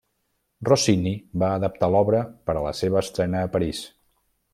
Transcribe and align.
Rossini 0.69 1.11
va 1.43 1.49
adaptar 1.57 1.89
l'obra 1.95 2.21
per 2.49 2.55
a 2.57 2.63
la 2.69 2.73
seva 2.79 2.99
estrena 3.03 3.45
a 3.49 3.53
París. 3.57 3.83